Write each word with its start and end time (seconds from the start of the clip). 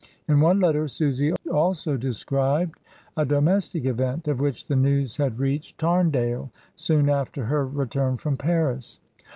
In 0.27 0.39
one 0.39 0.59
letter 0.59 0.87
Susy 0.87 1.31
also 1.51 1.95
described: 1.95 2.79
domestic 3.15 3.85
event, 3.85 4.27
of 4.27 4.39
which 4.39 4.65
the 4.65 4.75
news 4.75 5.17
had 5.17 5.37
reached 5.37 5.77
Tarndale 5.79 6.49
soon 6.75 7.07
after 7.07 7.45
her 7.45 7.67
return 7.67 8.17
from 8.17 8.35
Paris. 8.35 8.99